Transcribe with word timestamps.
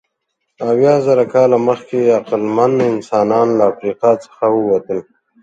اویازره 0.69 1.25
کاله 1.33 1.57
مخکې 1.67 1.99
عقلمن 2.19 2.73
انسانان 2.93 3.47
له 3.57 3.63
افریقا 3.71 4.11
څخه 4.25 4.43
ووتل. 4.51 4.99